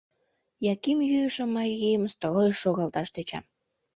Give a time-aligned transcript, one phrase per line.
[0.73, 3.39] Яким йӱшӧ марийым стройыш шогалташ тӧча.